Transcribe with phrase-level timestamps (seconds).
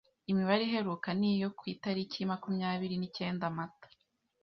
[0.31, 3.87] Imibare iheruka ni iyo ku itariki makumyabiri nicyenda Mata